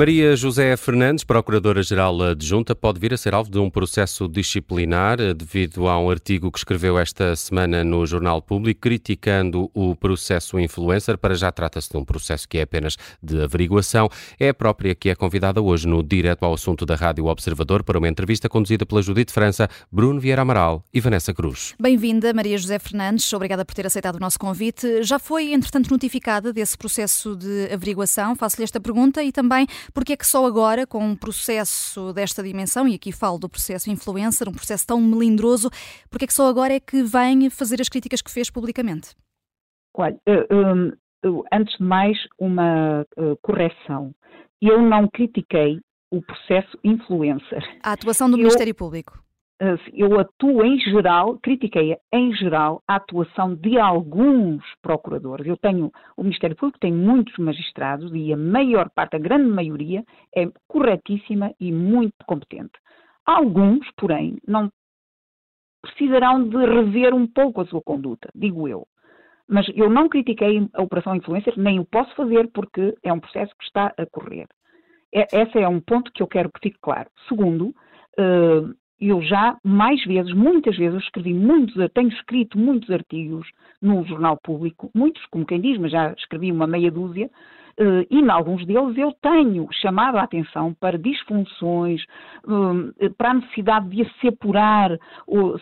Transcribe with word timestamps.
Maria 0.00 0.34
José 0.34 0.74
Fernandes, 0.78 1.24
Procuradora-Geral 1.24 2.22
Adjunta, 2.22 2.74
pode 2.74 2.98
vir 2.98 3.12
a 3.12 3.18
ser 3.18 3.34
alvo 3.34 3.50
de 3.50 3.58
um 3.58 3.68
processo 3.68 4.26
disciplinar 4.26 5.18
devido 5.34 5.86
a 5.86 5.98
um 5.98 6.08
artigo 6.08 6.50
que 6.50 6.56
escreveu 6.56 6.98
esta 6.98 7.36
semana 7.36 7.84
no 7.84 8.06
Jornal 8.06 8.40
Público 8.40 8.80
criticando 8.80 9.70
o 9.74 9.94
processo 9.94 10.58
influencer. 10.58 11.18
Para 11.18 11.34
já 11.34 11.52
trata-se 11.52 11.90
de 11.90 11.98
um 11.98 12.04
processo 12.06 12.48
que 12.48 12.56
é 12.56 12.62
apenas 12.62 12.96
de 13.22 13.42
averiguação. 13.42 14.08
É 14.38 14.48
a 14.48 14.54
própria 14.54 14.94
que 14.94 15.10
é 15.10 15.14
convidada 15.14 15.60
hoje 15.60 15.86
no 15.86 16.02
Direto 16.02 16.46
ao 16.46 16.54
Assunto 16.54 16.86
da 16.86 16.94
Rádio 16.94 17.26
Observador 17.26 17.84
para 17.84 17.98
uma 17.98 18.08
entrevista 18.08 18.48
conduzida 18.48 18.86
pela 18.86 19.02
Judite 19.02 19.34
França, 19.34 19.68
Bruno 19.92 20.18
Vieira 20.18 20.40
Amaral 20.40 20.82
e 20.94 20.98
Vanessa 20.98 21.34
Cruz. 21.34 21.74
Bem-vinda, 21.78 22.32
Maria 22.32 22.56
José 22.56 22.78
Fernandes. 22.78 23.30
Obrigada 23.34 23.66
por 23.66 23.74
ter 23.74 23.84
aceitado 23.84 24.16
o 24.16 24.20
nosso 24.20 24.38
convite. 24.38 25.02
Já 25.02 25.18
foi, 25.18 25.52
entretanto, 25.52 25.90
notificada 25.90 26.54
desse 26.54 26.78
processo 26.78 27.36
de 27.36 27.68
averiguação? 27.70 28.34
Faço-lhe 28.34 28.64
esta 28.64 28.80
pergunta 28.80 29.22
e 29.22 29.30
também 29.30 29.66
porque 29.92 30.12
é 30.12 30.16
que 30.16 30.26
só 30.26 30.46
agora, 30.46 30.86
com 30.86 31.04
um 31.04 31.16
processo 31.16 32.12
desta 32.12 32.42
dimensão, 32.42 32.86
e 32.86 32.94
aqui 32.94 33.12
falo 33.12 33.38
do 33.38 33.48
processo 33.48 33.90
influencer, 33.90 34.48
um 34.48 34.52
processo 34.52 34.86
tão 34.86 35.00
melindroso, 35.00 35.70
porque 36.08 36.24
é 36.24 36.28
que 36.28 36.34
só 36.34 36.48
agora 36.48 36.74
é 36.74 36.80
que 36.80 37.02
vem 37.02 37.50
fazer 37.50 37.80
as 37.80 37.88
críticas 37.88 38.22
que 38.22 38.30
fez 38.30 38.50
publicamente? 38.50 39.14
Olha, 39.94 40.18
eh, 40.26 40.46
um, 40.54 40.92
antes 41.52 41.76
de 41.76 41.84
mais, 41.84 42.16
uma 42.38 43.06
uh, 43.16 43.36
correção. 43.42 44.14
Eu 44.60 44.80
não 44.80 45.08
critiquei 45.08 45.80
o 46.10 46.22
processo 46.22 46.78
influencer. 46.82 47.62
A 47.82 47.92
atuação 47.92 48.28
do 48.28 48.34
eu, 48.34 48.38
Ministério 48.38 48.74
Público. 48.74 49.22
Ah, 49.60 49.76
eu 49.92 50.18
atuo 50.18 50.64
em 50.64 50.78
geral, 50.80 51.38
critiquei 51.38 51.94
em 52.10 52.32
geral 52.34 52.82
a 52.88 52.96
atuação 52.96 53.54
de 53.54 53.78
alguns 53.78 54.64
procuradores. 54.80 55.46
Eu 55.46 55.56
tenho, 55.58 55.92
o 56.16 56.22
Ministério 56.22 56.56
Público 56.56 56.78
tem 56.80 56.90
muitos 56.92 57.36
magistrados 57.36 58.10
e 58.14 58.32
a 58.32 58.38
maior 58.38 58.88
parte, 58.88 59.16
a 59.16 59.18
grande 59.18 59.50
maioria, 59.50 60.02
é 60.34 60.46
corretíssima 60.66 61.52
e 61.60 61.70
muito 61.70 62.14
competente. 62.26 62.72
Alguns, 63.26 63.86
porém, 63.98 64.38
não 64.48 64.70
precisarão 65.82 66.48
de 66.48 66.56
rever 66.56 67.14
um 67.14 67.26
pouco 67.26 67.60
a 67.60 67.66
sua 67.66 67.82
conduta, 67.82 68.30
digo 68.34 68.66
eu. 68.66 68.86
Mas 69.46 69.66
eu 69.74 69.90
não 69.90 70.08
critiquei 70.08 70.66
a 70.72 70.82
Operação 70.82 71.14
Influencer, 71.14 71.58
nem 71.58 71.78
o 71.78 71.84
posso 71.84 72.14
fazer 72.14 72.50
porque 72.52 72.94
é 73.02 73.12
um 73.12 73.20
processo 73.20 73.54
que 73.58 73.64
está 73.64 73.92
a 73.94 74.06
correr. 74.06 74.46
Esse 75.12 75.58
é 75.58 75.68
um 75.68 75.80
ponto 75.80 76.10
que 76.12 76.22
eu 76.22 76.26
quero 76.26 76.50
que 76.50 76.60
fique 76.62 76.78
claro. 76.80 77.10
Segundo, 77.28 77.74
uh, 78.18 78.74
eu 79.00 79.22
já, 79.22 79.56
mais 79.64 80.02
vezes, 80.04 80.32
muitas 80.34 80.76
vezes, 80.76 81.02
escrevi 81.02 81.32
muitos, 81.32 81.74
tenho 81.94 82.08
escrito 82.08 82.58
muitos 82.58 82.90
artigos 82.90 83.48
no 83.80 84.04
jornal 84.04 84.38
público, 84.42 84.90
muitos, 84.94 85.24
como 85.26 85.46
quem 85.46 85.60
diz, 85.60 85.78
mas 85.78 85.92
já 85.92 86.12
escrevi 86.12 86.52
uma 86.52 86.66
meia 86.66 86.90
dúzia, 86.90 87.30
e 88.10 88.18
em 88.18 88.30
alguns 88.30 88.66
deles 88.66 88.96
eu 88.98 89.12
tenho 89.22 89.66
chamado 89.72 90.18
a 90.18 90.22
atenção 90.22 90.74
para 90.74 90.98
disfunções, 90.98 92.02
eh, 93.00 93.08
para 93.16 93.30
a 93.30 93.34
necessidade 93.34 93.88
de 93.88 94.04
se 94.20 94.28
apurar 94.28 94.98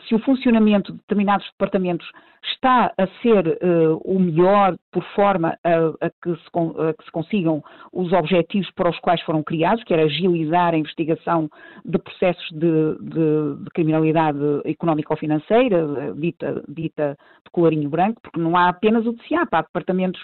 se 0.08 0.14
o 0.14 0.18
funcionamento 0.20 0.92
de 0.92 0.98
determinados 0.98 1.46
departamentos 1.46 2.10
está 2.52 2.92
a 2.96 3.06
ser 3.20 3.58
uh, 3.62 4.00
o 4.04 4.18
melhor 4.18 4.76
por 4.92 5.02
forma 5.14 5.58
a, 5.64 6.10
que 6.22 6.34
se, 6.34 6.48
a, 6.56 6.94
que 6.94 7.04
se, 7.04 7.10
consigam 7.10 7.62
os 7.92 8.12
objetivos 8.12 8.70
para 8.72 8.90
os 8.90 8.98
quais 9.00 9.20
foram 9.22 9.42
criados, 9.42 9.82
que 9.84 9.92
era 9.92 10.04
agilizar 10.04 10.74
a 10.74 10.78
investigação 10.78 11.50
de 11.84 11.98
processos 11.98 12.48
de, 12.52 12.96
de, 13.00 13.64
de 13.64 13.70
criminalidade 13.74 14.38
económica 14.64 15.12
ou 15.12 15.18
financeira, 15.18 16.14
dita, 16.16 16.62
dita 16.68 17.18
de 17.44 17.50
colarinho 17.50 17.88
branco, 17.88 18.20
porque 18.22 18.40
não 18.40 18.56
há 18.56 18.68
apenas 18.68 19.06
o 19.06 19.12
DCAP, 19.12 19.48
há 19.52 19.62
departamentos 19.62 20.22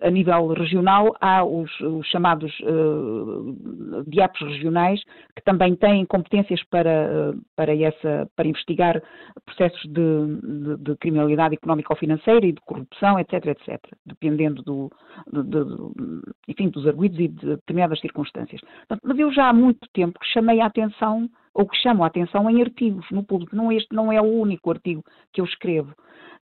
a 0.00 0.10
nível 0.10 0.48
regional, 0.48 0.69
há 1.20 1.44
os, 1.44 1.70
os 1.80 2.06
chamados 2.08 2.52
uh, 2.60 4.04
diapos 4.06 4.40
regionais, 4.40 5.00
que 5.36 5.42
também 5.44 5.74
têm 5.76 6.04
competências 6.04 6.62
para, 6.64 7.34
para, 7.56 7.74
essa, 7.76 8.28
para 8.36 8.48
investigar 8.48 9.02
processos 9.46 9.82
de, 9.84 10.76
de 10.76 10.90
de 10.90 10.96
criminalidade 10.96 11.54
económica 11.54 11.92
ou 11.92 11.96
financeira 11.96 12.46
e 12.46 12.52
de 12.52 12.60
corrupção, 12.62 13.18
etc, 13.18 13.46
etc, 13.46 13.80
dependendo 14.04 14.62
do, 14.62 14.90
de, 15.32 15.42
de, 15.42 16.22
enfim, 16.48 16.68
dos 16.68 16.86
arguidos 16.86 17.18
e 17.18 17.28
de 17.28 17.46
determinadas 17.46 18.00
circunstâncias. 18.00 18.60
Mas 19.02 19.18
eu 19.18 19.32
já 19.32 19.48
há 19.48 19.52
muito 19.52 19.88
tempo 19.92 20.18
que 20.18 20.26
chamei 20.26 20.60
a 20.60 20.66
atenção, 20.66 21.28
ou 21.54 21.66
que 21.66 21.76
chamo 21.76 22.04
a 22.04 22.06
atenção 22.06 22.48
em 22.48 22.62
artigos 22.62 23.06
no 23.10 23.24
público, 23.24 23.56
não, 23.56 23.72
este 23.72 23.94
não 23.94 24.12
é 24.12 24.20
o 24.20 24.24
único 24.24 24.70
artigo 24.70 25.04
que 25.32 25.40
eu 25.40 25.44
escrevo. 25.44 25.92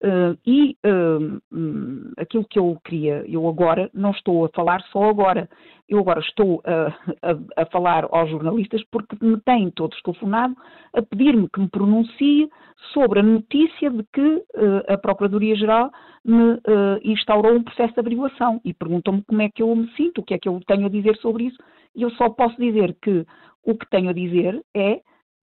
Uh, 0.03 0.37
e 0.45 0.77
uh, 0.85 1.41
um, 1.53 2.11
aquilo 2.17 2.45
que 2.49 2.59
eu 2.59 2.77
queria, 2.83 3.23
eu 3.27 3.47
agora 3.47 3.89
não 3.93 4.11
estou 4.11 4.43
a 4.43 4.49
falar 4.49 4.81
só 4.91 5.05
agora, 5.05 5.49
eu 5.87 5.99
agora 5.99 6.19
estou 6.19 6.61
a, 6.65 6.87
a, 7.31 7.63
a 7.63 7.65
falar 7.67 8.05
aos 8.11 8.29
jornalistas 8.29 8.83
porque 8.91 9.15
me 9.25 9.39
têm 9.41 9.71
todos 9.71 9.99
telefonado 10.01 10.53
a 10.93 11.01
pedir-me 11.01 11.47
que 11.47 11.61
me 11.61 11.69
pronuncie 11.69 12.49
sobre 12.93 13.21
a 13.21 13.23
notícia 13.23 13.89
de 13.89 14.03
que 14.11 14.21
uh, 14.21 14.83
a 14.89 14.97
Procuradoria-Geral 14.97 15.89
me 16.25 16.59
instaurou 17.03 17.53
um 17.53 17.63
processo 17.63 17.93
de 17.93 17.99
averiguação. 17.99 18.59
E 18.65 18.73
perguntam-me 18.73 19.23
como 19.23 19.43
é 19.43 19.49
que 19.49 19.61
eu 19.61 19.75
me 19.75 19.87
sinto, 19.91 20.21
o 20.21 20.23
que 20.23 20.33
é 20.33 20.39
que 20.39 20.49
eu 20.49 20.59
tenho 20.67 20.87
a 20.87 20.89
dizer 20.89 21.15
sobre 21.17 21.45
isso, 21.45 21.57
e 21.95 22.01
eu 22.01 22.09
só 22.11 22.29
posso 22.29 22.59
dizer 22.59 22.97
que 22.99 23.25
o 23.65 23.75
que 23.75 23.89
tenho 23.89 24.09
a 24.09 24.13
dizer 24.13 24.61
é 24.75 25.01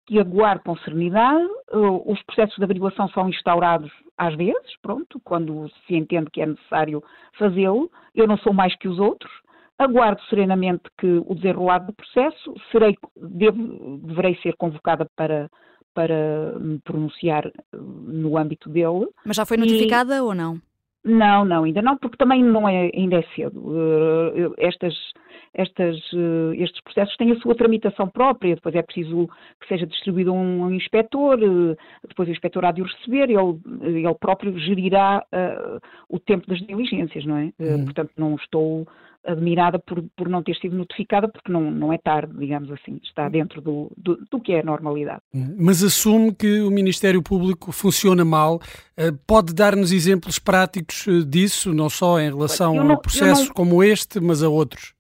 que 0.06 0.19
aguardo 0.19 0.62
com 0.65 0.77
serenidade, 0.79 1.47
os 1.71 2.23
processos 2.23 2.56
de 2.56 2.65
averiguação 2.65 3.09
são 3.11 3.29
instaurados 3.29 3.93
às 4.17 4.34
vezes, 4.34 4.77
pronto, 4.83 5.21
quando 5.23 5.69
se 5.87 5.95
entende 5.95 6.31
que 6.33 6.41
é 6.41 6.47
necessário 6.47 7.03
fazê-lo. 7.39 7.91
Eu 8.15 8.27
não 8.27 8.39
sou 8.39 8.53
mais 8.53 8.75
que 8.77 8.89
os 8.89 8.99
outros. 8.99 9.31
Aguardo 9.79 10.21
serenamente 10.25 10.83
que 10.99 11.06
o 11.06 11.34
desenrolar 11.34 11.81
do 11.81 11.93
processo, 11.93 12.55
serei, 12.73 12.97
devo, 13.17 13.99
deverei 14.03 14.35
ser 14.37 14.56
convocada 14.56 15.06
para, 15.15 15.49
para 15.95 16.59
me 16.59 16.81
pronunciar 16.81 17.49
no 17.73 18.37
âmbito 18.37 18.69
dele. 18.71 19.09
Mas 19.25 19.37
já 19.37 19.47
foi 19.47 19.56
notificada 19.56 20.17
e... 20.17 20.21
ou 20.21 20.35
não? 20.35 20.61
Não, 21.05 21.45
não, 21.45 21.65
ainda 21.65 21.81
não, 21.81 21.97
porque 21.97 22.17
também 22.17 22.43
não 22.43 22.69
é, 22.69 22.91
ainda 22.95 23.17
é 23.17 23.23
cedo. 23.35 23.61
Uh, 23.61 24.55
estas, 24.59 24.95
estas, 25.59 25.97
uh, 26.13 26.55
estes 26.55 26.81
processos 26.83 27.17
têm 27.17 27.33
a 27.33 27.41
sua 27.41 27.55
tramitação 27.55 28.09
própria, 28.09 28.55
depois 28.55 28.75
é 28.77 28.83
preciso 28.83 29.29
que 29.61 29.67
seja 29.67 29.87
distribuído 29.87 30.33
um, 30.33 30.63
um 30.63 30.73
inspetor, 30.73 31.39
uh, 31.41 31.77
depois 32.07 32.29
o 32.29 32.33
inspetor 32.33 32.65
há 32.65 32.71
de 32.71 32.81
o 32.81 32.85
receber, 32.85 33.29
ele, 33.29 33.99
ele 33.99 34.15
próprio 34.15 34.57
gerirá 34.59 35.25
o 36.09 36.19
tempo 36.19 36.47
das 36.47 36.59
diligências, 36.61 37.25
não 37.25 37.37
é? 37.37 37.53
Uhum. 37.59 37.85
Portanto, 37.85 38.13
não 38.17 38.37
estou 38.37 38.87
admirada 39.27 39.79
por, 39.79 40.03
por 40.17 40.29
não 40.29 40.43
ter 40.43 40.57
sido 40.57 40.77
notificada, 40.77 41.29
porque 41.29 41.51
não, 41.51 41.71
não 41.71 41.93
é 41.93 41.99
tarde, 41.99 42.33
digamos 42.39 42.71
assim, 42.71 43.01
está 43.03 43.29
dentro 43.29 43.61
do, 43.61 43.91
do, 43.97 44.17
do, 44.31 44.41
que 44.41 44.53
é 44.53 44.61
a 44.61 44.65
normalidade. 44.65 45.21
Mas 45.59 45.83
assume 45.83 46.35
que 46.35 46.61
o 46.61 46.71
Ministério 46.71 47.23
Público 47.23 47.73
funciona 47.73 48.25
mal. 48.25 48.61
Eh, 48.97 49.13
pode 49.27 49.55
dar-nos 49.55 49.93
exemplos 49.93 50.39
práticos 50.39 51.07
eh, 51.07 51.25
disso, 51.27 51.75
não 51.75 51.91
só 51.91 52.19
em 52.19 52.31
relação 52.31 52.75
não, 52.75 52.93
a 52.93 52.97
processos 52.97 53.49
não, 53.49 53.55
como 53.55 53.83
este, 53.83 54.21
mas 54.21 54.43
a 54.43 54.49
outros? 54.49 54.95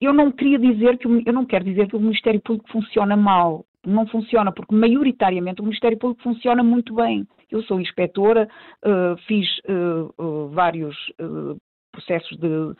Eu 0.00 0.12
não 0.12 0.30
queria 0.30 0.58
dizer 0.58 0.98
que 0.98 1.06
eu 1.06 1.32
não 1.32 1.44
quero 1.44 1.64
dizer 1.64 1.88
que 1.88 1.96
o 1.96 2.00
Ministério 2.00 2.40
Público 2.40 2.70
funciona 2.70 3.16
mal. 3.16 3.64
Não 3.84 4.06
funciona, 4.06 4.52
porque 4.52 4.74
maioritariamente 4.74 5.60
o 5.60 5.64
Ministério 5.64 5.98
Público 5.98 6.22
funciona 6.22 6.62
muito 6.62 6.94
bem. 6.94 7.26
Eu 7.50 7.62
sou 7.62 7.80
inspetora, 7.80 8.48
uh, 8.84 9.16
fiz 9.26 9.46
uh, 9.68 10.12
uh, 10.22 10.48
vários 10.48 10.96
processos 11.92 12.36
de 12.38 12.74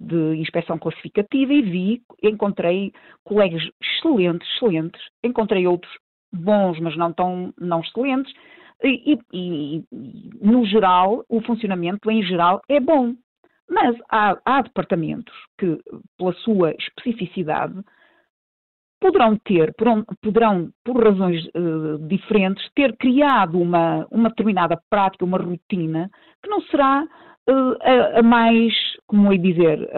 de 0.00 0.36
inspeção 0.36 0.78
classificativa 0.78 1.52
e 1.52 1.60
vi, 1.60 2.02
encontrei 2.22 2.90
colegas 3.22 3.62
excelentes, 3.82 4.48
excelentes, 4.54 5.00
encontrei 5.22 5.66
outros 5.66 5.92
bons, 6.32 6.80
mas 6.80 6.96
não 6.96 7.12
tão 7.12 7.52
não 7.60 7.80
excelentes, 7.80 8.32
e, 8.82 9.12
e, 9.12 9.18
e 9.32 9.84
no 10.40 10.64
geral, 10.64 11.22
o 11.28 11.42
funcionamento 11.42 12.10
em 12.10 12.22
geral 12.22 12.62
é 12.66 12.80
bom. 12.80 13.14
Mas 13.70 13.96
há, 14.10 14.36
há 14.44 14.62
departamentos 14.62 15.34
que, 15.56 15.78
pela 16.18 16.32
sua 16.34 16.72
especificidade, 16.72 17.80
poderão 19.00 19.36
ter, 19.36 19.74
poderão, 20.22 20.70
por 20.84 21.02
razões 21.02 21.44
uh, 21.46 21.98
diferentes, 22.06 22.68
ter 22.74 22.96
criado 22.96 23.58
uma, 23.58 24.06
uma 24.10 24.28
determinada 24.28 24.78
prática, 24.90 25.24
uma 25.24 25.38
rotina, 25.38 26.10
que 26.42 26.50
não 26.50 26.60
será 26.62 27.04
uh, 27.04 27.76
a, 27.82 28.18
a, 28.18 28.22
mais 28.22 28.72
como 29.06 29.32
é 29.32 29.36
dizer, 29.36 29.90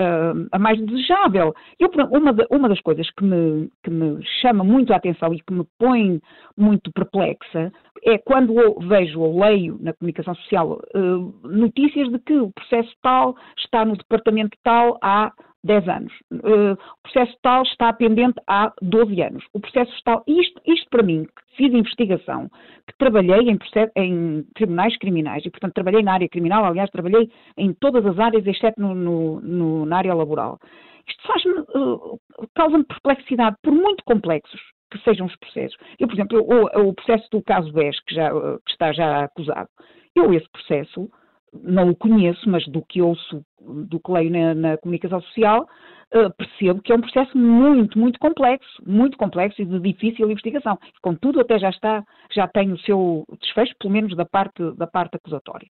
a 0.50 0.58
mais 0.58 0.80
desejável. 0.80 1.54
Eu, 1.78 1.90
uma, 2.10 2.34
uma 2.50 2.68
das 2.68 2.80
coisas 2.80 3.06
que 3.10 3.22
me, 3.22 3.70
que 3.84 3.90
me 3.90 4.24
chama 4.40 4.64
muito 4.64 4.90
a 4.90 4.96
atenção 4.96 5.34
e 5.34 5.40
que 5.40 5.52
me 5.52 5.66
põe 5.78 6.18
muito 6.56 6.90
perplexa 6.92 7.70
é 8.04 8.16
quando 8.18 8.54
vejo 8.88 9.20
ou 9.20 9.38
leio 9.38 9.78
na 9.80 9.92
comunicação 9.92 10.34
social 10.36 10.80
uh, 10.94 11.48
notícias 11.48 12.10
de 12.10 12.18
que 12.20 12.34
o 12.34 12.50
processo 12.52 12.90
tal 13.02 13.36
está 13.58 13.84
no 13.84 13.96
departamento 13.96 14.56
tal 14.62 14.98
há 15.02 15.30
10 15.64 15.88
anos. 15.88 16.12
Uh, 16.32 16.72
o 16.72 17.02
processo 17.02 17.36
tal 17.42 17.62
está 17.62 17.92
pendente 17.92 18.40
há 18.46 18.72
12 18.82 19.22
anos. 19.22 19.44
O 19.52 19.60
processo 19.60 19.92
tal. 20.04 20.22
Isto, 20.26 20.60
isto 20.66 20.88
para 20.90 21.02
mim, 21.02 21.26
fiz 21.56 21.72
investigação, 21.72 22.48
que 22.86 22.96
trabalhei 22.98 23.48
em, 23.48 23.58
em, 23.96 24.42
tribunais 24.54 24.96
criminais 24.98 25.44
e, 25.44 25.50
portanto, 25.50 25.74
trabalhei 25.74 26.02
na 26.02 26.14
área 26.14 26.28
criminal, 26.28 26.64
aliás, 26.64 26.90
trabalhei 26.90 27.30
em 27.56 27.72
todas 27.74 28.04
as 28.06 28.18
áreas, 28.18 28.46
exceto 28.46 28.80
no, 28.80 28.94
no, 28.94 29.40
no 29.40 29.86
na 29.86 29.98
área 29.98 30.14
laboral. 30.14 30.58
Isto 31.06 31.26
faz-me, 31.26 31.60
uh, 31.60 32.20
causa-me 32.54 32.84
perplexidade, 32.84 33.56
por 33.62 33.72
muito 33.72 34.02
complexos 34.04 34.60
que 34.90 34.98
sejam 35.04 35.26
os 35.26 35.36
processos. 35.36 35.76
Eu, 35.98 36.06
por 36.06 36.14
exemplo, 36.14 36.38
o, 36.40 36.88
o 36.88 36.94
processo 36.94 37.26
do 37.30 37.42
caso 37.42 37.72
BES, 37.72 37.98
que, 38.00 38.14
já, 38.14 38.30
que 38.30 38.70
está 38.70 38.92
já 38.92 39.24
acusado, 39.24 39.68
eu 40.14 40.32
esse 40.34 40.48
processo 40.50 41.10
não 41.52 41.90
o 41.90 41.96
conheço, 41.96 42.48
mas 42.48 42.66
do 42.68 42.82
que 42.82 43.02
ouço, 43.02 43.44
do 43.72 44.00
que 44.00 44.12
leio 44.12 44.30
na, 44.30 44.54
na 44.54 44.76
comunicação 44.78 45.20
social, 45.22 45.66
uh, 46.14 46.30
percebo 46.36 46.82
que 46.82 46.92
é 46.92 46.96
um 46.96 47.00
processo 47.00 47.36
muito, 47.36 47.98
muito 47.98 48.18
complexo, 48.18 48.82
muito 48.86 49.16
complexo 49.16 49.60
e 49.60 49.64
de 49.64 49.80
difícil 49.80 50.30
investigação. 50.30 50.78
Contudo, 51.00 51.40
até 51.40 51.58
já 51.58 51.70
está, 51.70 52.04
já 52.32 52.46
tem 52.46 52.72
o 52.72 52.78
seu 52.80 53.24
desfecho, 53.40 53.74
pelo 53.78 53.92
menos 53.92 54.14
da 54.16 54.24
parte, 54.24 54.62
da 54.76 54.86
parte 54.86 55.16
acusatória. 55.16 55.68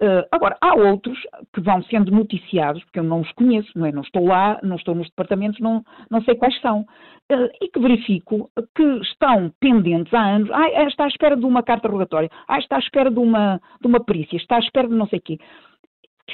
Uh, 0.00 0.24
agora, 0.32 0.56
há 0.62 0.74
outros 0.74 1.18
que 1.52 1.60
vão 1.60 1.82
sendo 1.84 2.10
noticiados, 2.10 2.82
porque 2.84 3.00
eu 3.00 3.04
não 3.04 3.20
os 3.20 3.30
conheço, 3.32 3.70
não 3.76 3.84
é? 3.84 3.92
Não 3.92 4.02
estou 4.02 4.24
lá, 4.24 4.58
não 4.62 4.76
estou 4.76 4.94
nos 4.94 5.08
departamentos, 5.08 5.60
não, 5.60 5.84
não 6.10 6.22
sei 6.22 6.34
quais 6.36 6.58
são, 6.60 6.80
uh, 6.80 7.50
e 7.60 7.68
que 7.68 7.78
verifico 7.78 8.50
que 8.74 8.82
estão 9.02 9.52
pendentes 9.60 10.12
há 10.14 10.22
anos, 10.22 10.50
ah, 10.52 10.84
está 10.84 11.04
à 11.04 11.08
espera 11.08 11.36
de 11.36 11.44
uma 11.44 11.62
carta 11.62 11.88
rogatória, 11.88 12.30
ah, 12.48 12.58
está 12.58 12.76
à 12.76 12.78
espera 12.78 13.10
de 13.10 13.18
uma, 13.18 13.60
de 13.80 13.86
uma 13.86 14.02
perícia, 14.02 14.36
está 14.36 14.56
à 14.56 14.60
espera 14.60 14.88
de 14.88 14.94
não 14.94 15.06
sei 15.06 15.18
o 15.18 15.22
quê. 15.22 15.38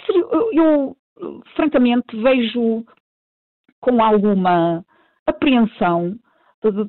Eu, 0.08 0.50
eu, 0.52 0.96
francamente, 1.54 2.16
vejo 2.16 2.84
com 3.80 4.02
alguma 4.02 4.84
apreensão, 5.26 6.16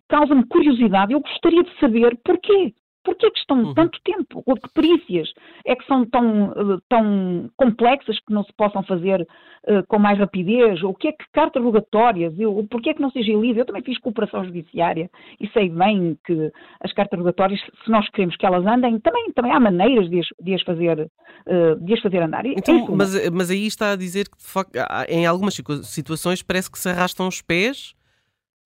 causa-me 0.08 0.46
curiosidade, 0.48 1.14
eu 1.14 1.20
gostaria 1.20 1.64
de 1.64 1.80
saber 1.80 2.18
porquê. 2.24 2.74
Porquê 3.08 3.32
que 3.32 3.40
estão 3.40 3.64
uhum. 3.64 3.74
tanto 3.74 3.98
tempo? 4.04 4.44
Ou 4.46 4.56
que 4.56 4.68
perícias 4.74 5.32
é 5.66 5.78
que 5.78 5.86
são 5.86 6.06
tão, 6.06 6.52
eh, 6.52 6.78
tão 6.90 7.50
complexas 7.56 8.20
que 8.20 8.34
não 8.34 8.44
se 8.44 8.52
possam 8.52 8.84
fazer 8.84 9.22
uh, 9.22 9.88
com 9.88 9.98
mais 9.98 10.20
rapidez? 10.20 10.84
Ou 10.84 10.90
o 10.90 10.94
que 10.94 11.08
é 11.08 11.12
que 11.14 11.24
cartas 11.32 11.64
rogatórias? 11.64 12.38
Eu, 12.38 12.68
porquê 12.70 12.90
é 12.90 12.94
que 12.94 13.02
não 13.02 13.10
se 13.10 13.20
agiliza? 13.20 13.62
Eu 13.62 13.66
também 13.66 13.82
fiz 13.82 13.98
cooperação 14.00 14.44
judiciária 14.44 15.10
e 15.40 15.48
sei 15.52 15.70
bem 15.70 16.18
que 16.26 16.52
as 16.82 16.92
cartas 16.92 17.18
rogatórias, 17.18 17.62
se 17.62 17.90
nós 17.90 18.10
queremos 18.10 18.36
que 18.36 18.46
elas 18.46 18.66
andem, 18.66 19.00
também, 19.00 19.32
também 19.32 19.54
há 19.54 19.60
maneiras 19.62 20.10
de 20.10 20.20
as, 20.20 20.28
de 20.42 20.54
as 20.54 20.62
fazer, 20.64 21.00
uh, 21.00 21.86
de 21.86 21.94
as 21.94 22.02
fazer 22.02 22.22
andar. 22.22 22.46
Então, 22.46 22.76
é 22.76 22.92
mas, 22.92 23.30
mas 23.30 23.50
aí 23.50 23.68
está 23.68 23.94
a 23.94 23.96
dizer 23.96 24.28
que, 24.28 24.38
de 24.38 24.52
facto, 24.52 24.74
em 25.08 25.26
algumas 25.26 25.54
situações 25.84 26.44
parece 26.44 26.70
que 26.70 26.78
se 26.78 26.90
arrastam 26.90 27.26
os 27.26 27.42
pés 27.42 27.96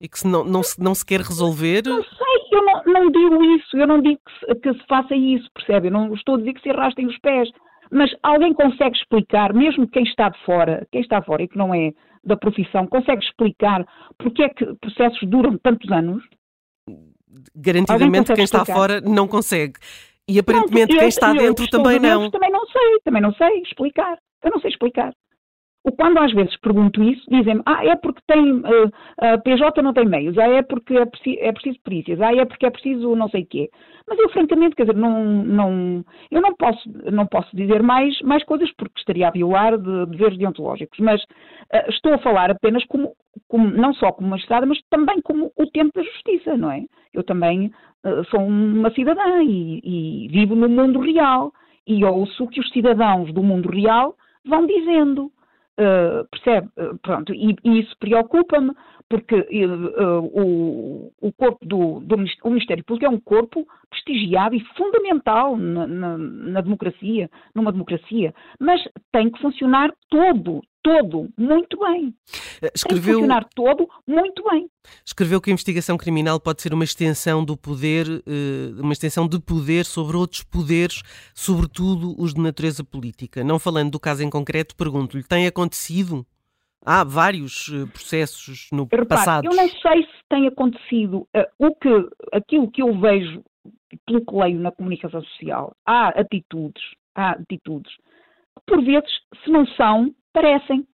e 0.02 0.08
que 0.08 0.18
se 0.18 0.26
não, 0.26 0.42
não, 0.42 0.64
se, 0.64 0.80
não 0.80 0.96
se 0.96 1.06
quer 1.06 1.20
resolver. 1.20 1.84
Não 1.86 2.02
sei, 2.02 2.31
não, 2.92 3.04
não 3.04 3.10
digo 3.10 3.44
isso, 3.56 3.76
eu 3.76 3.86
não 3.86 4.00
digo 4.00 4.20
que 4.24 4.46
se, 4.46 4.54
que 4.60 4.72
se 4.74 4.86
faça 4.86 5.14
isso, 5.14 5.48
percebe? 5.54 5.88
Eu 5.88 5.92
não 5.92 6.14
estou 6.14 6.36
a 6.36 6.38
dizer 6.38 6.54
que 6.54 6.62
se 6.62 6.70
arrastem 6.70 7.06
os 7.06 7.18
pés, 7.18 7.48
mas 7.90 8.10
alguém 8.22 8.54
consegue 8.54 8.96
explicar, 8.96 9.52
mesmo 9.52 9.88
quem 9.88 10.02
está 10.04 10.28
de 10.28 10.38
fora, 10.44 10.86
quem 10.90 11.00
está 11.00 11.22
fora 11.22 11.42
e 11.42 11.48
que 11.48 11.58
não 11.58 11.74
é 11.74 11.92
da 12.24 12.36
profissão, 12.36 12.86
consegue 12.86 13.24
explicar 13.24 13.84
porque 14.18 14.42
é 14.42 14.48
que 14.48 14.64
processos 14.76 15.28
duram 15.28 15.58
tantos 15.58 15.90
anos? 15.90 16.22
Garantidamente 17.54 18.32
quem 18.34 18.44
está 18.44 18.58
explicar? 18.58 18.78
fora 18.78 19.00
não 19.00 19.26
consegue. 19.26 19.74
E 20.28 20.38
aparentemente 20.38 20.96
quem 20.96 21.08
está 21.08 21.32
dentro 21.32 21.68
também 21.68 21.98
não. 21.98 22.30
Também 22.30 22.50
não 22.50 22.64
sei, 22.66 23.00
também 23.04 23.22
não 23.22 23.34
sei 23.34 23.62
explicar. 23.62 24.18
Eu 24.42 24.50
não 24.50 24.60
sei 24.60 24.70
explicar. 24.70 25.12
Quando 25.96 26.18
às 26.18 26.32
vezes 26.32 26.56
pergunto 26.58 27.02
isso, 27.02 27.24
dizem-me, 27.28 27.60
ah, 27.66 27.84
é 27.84 27.96
porque 27.96 28.20
tem, 28.28 28.52
uh, 28.52 28.92
a 29.18 29.38
PJ 29.38 29.82
não 29.82 29.92
tem 29.92 30.06
meios, 30.06 30.38
ah, 30.38 30.48
é 30.48 30.62
porque 30.62 30.96
é, 30.96 31.04
preci 31.04 31.36
é 31.40 31.50
preciso 31.50 31.78
perícias, 31.82 32.20
ah, 32.20 32.32
é 32.32 32.44
porque 32.44 32.66
é 32.66 32.70
preciso 32.70 33.16
não 33.16 33.28
sei 33.28 33.44
quê. 33.44 33.68
Mas 34.08 34.16
eu, 34.18 34.28
francamente, 34.30 34.76
quer 34.76 34.84
dizer, 34.84 34.96
não, 34.96 35.24
não, 35.24 36.04
eu 36.30 36.40
não 36.40 36.54
posso, 36.54 36.88
não 37.10 37.26
posso 37.26 37.54
dizer 37.56 37.82
mais, 37.82 38.20
mais 38.22 38.44
coisas 38.44 38.70
porque 38.76 39.00
estaria 39.00 39.26
a 39.26 39.32
violar 39.32 39.76
de 39.76 40.06
deveres 40.06 40.38
deontológicos, 40.38 40.98
mas 41.00 41.20
uh, 41.22 41.88
estou 41.90 42.14
a 42.14 42.18
falar 42.18 42.52
apenas 42.52 42.84
como, 42.84 43.12
como, 43.48 43.68
não 43.68 43.92
só 43.94 44.12
como 44.12 44.28
magistrada, 44.28 44.64
mas 44.64 44.80
também 44.88 45.20
como 45.20 45.50
o 45.56 45.66
tempo 45.66 45.90
da 45.96 46.02
justiça, 46.04 46.56
não 46.56 46.70
é? 46.70 46.84
Eu 47.12 47.24
também 47.24 47.72
uh, 48.04 48.24
sou 48.30 48.40
uma 48.40 48.90
cidadã 48.92 49.42
e, 49.42 49.80
e 49.82 50.28
vivo 50.28 50.54
no 50.54 50.68
mundo 50.68 51.00
real 51.00 51.52
e 51.86 52.04
ouço 52.04 52.44
o 52.44 52.48
que 52.48 52.60
os 52.60 52.70
cidadãos 52.70 53.32
do 53.32 53.42
mundo 53.42 53.68
real 53.68 54.14
vão 54.44 54.64
dizendo. 54.66 55.30
Uh, 55.80 56.28
percebe? 56.30 56.68
Uh, 56.76 56.98
pronto, 56.98 57.32
e, 57.32 57.56
e 57.64 57.80
isso 57.80 57.96
preocupa-me, 57.98 58.74
porque 59.08 59.34
uh, 59.34 60.18
o, 60.20 61.12
o 61.20 61.32
corpo 61.32 61.64
do, 61.66 62.00
do 62.00 62.16
o 62.44 62.50
Ministério 62.50 62.84
Público 62.84 63.06
é 63.06 63.08
um 63.08 63.18
corpo 63.20 63.66
prestigiado 63.88 64.54
e 64.54 64.60
fundamental 64.76 65.56
na, 65.56 65.86
na, 65.86 66.18
na, 66.18 66.60
democracia, 66.60 67.30
numa 67.54 67.72
democracia, 67.72 68.34
mas 68.60 68.86
tem 69.10 69.30
que 69.30 69.40
funcionar 69.40 69.90
todo, 70.10 70.62
todo 70.82 71.28
muito 71.36 71.78
bem. 71.78 72.14
Escreveu... 72.74 72.74
Tem 72.74 73.00
que 73.00 73.12
funcionar 73.12 73.48
todo 73.54 73.88
muito 74.06 74.42
bem. 74.50 74.68
Escreveu 75.04 75.40
que 75.40 75.50
a 75.50 75.52
investigação 75.52 75.96
criminal 75.96 76.40
pode 76.40 76.60
ser 76.60 76.74
uma 76.74 76.84
extensão 76.84 77.44
do 77.44 77.56
poder, 77.56 78.06
eh, 78.26 78.80
uma 78.80 78.92
extensão 78.92 79.28
de 79.28 79.40
poder 79.40 79.84
sobre 79.84 80.16
outros 80.16 80.42
poderes, 80.42 81.02
sobretudo 81.34 82.14
os 82.18 82.34
de 82.34 82.40
natureza 82.40 82.82
política. 82.82 83.44
Não 83.44 83.58
falando 83.58 83.92
do 83.92 84.00
caso 84.00 84.22
em 84.22 84.30
concreto, 84.30 84.76
pergunto-lhe, 84.76 85.22
tem 85.22 85.46
acontecido? 85.46 86.26
Há 86.84 87.04
vários 87.04 87.70
eh, 87.72 87.86
processos 87.92 88.68
no 88.72 88.88
passado. 88.88 89.46
Eu 89.46 89.54
não 89.54 89.68
sei 89.68 90.02
se 90.02 90.22
tem 90.28 90.48
acontecido. 90.48 91.28
O 91.58 91.74
que, 91.76 91.88
aquilo 92.32 92.70
que 92.70 92.82
eu 92.82 92.98
vejo 92.98 93.42
pelo 94.06 94.24
que 94.24 94.34
leio 94.34 94.58
na 94.58 94.72
comunicação 94.72 95.22
social, 95.22 95.76
há 95.86 96.08
atitudes, 96.08 96.82
há 97.14 97.32
atitudes 97.32 97.92
que 97.94 98.62
por 98.66 98.84
vezes, 98.84 99.10
se 99.44 99.50
não 99.50 99.66
são, 99.66 100.14
parecem. 100.32 100.86